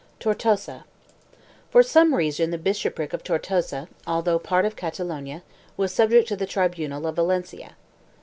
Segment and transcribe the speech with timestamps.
[0.23, 0.83] 1 TORTOSA.
[1.69, 5.43] For some reason the bishopric of Tortosa, although part of Catalonia,
[5.77, 7.75] was subject to the tribunal of Valencia.